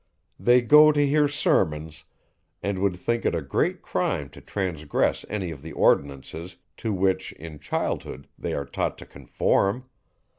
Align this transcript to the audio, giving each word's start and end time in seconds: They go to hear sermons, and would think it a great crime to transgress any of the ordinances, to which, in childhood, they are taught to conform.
They 0.39 0.61
go 0.61 0.91
to 0.91 1.05
hear 1.05 1.27
sermons, 1.27 2.05
and 2.63 2.79
would 2.79 2.95
think 2.97 3.23
it 3.23 3.35
a 3.35 3.41
great 3.43 3.83
crime 3.83 4.29
to 4.31 4.41
transgress 4.41 5.25
any 5.29 5.51
of 5.51 5.61
the 5.61 5.73
ordinances, 5.73 6.57
to 6.77 6.91
which, 6.91 7.33
in 7.33 7.59
childhood, 7.59 8.27
they 8.35 8.55
are 8.55 8.65
taught 8.65 8.97
to 8.97 9.05
conform. 9.05 9.85